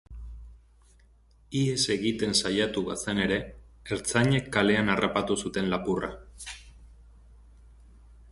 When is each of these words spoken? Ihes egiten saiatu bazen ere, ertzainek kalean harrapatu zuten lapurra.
Ihes 1.57 1.81
egiten 1.95 2.31
saiatu 2.39 2.81
bazen 2.87 3.21
ere, 3.27 3.37
ertzainek 3.97 4.49
kalean 4.57 4.89
harrapatu 4.95 5.37
zuten 5.47 5.71
lapurra. 5.75 6.11